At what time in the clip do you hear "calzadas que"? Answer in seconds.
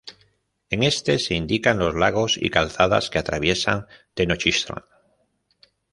2.49-3.19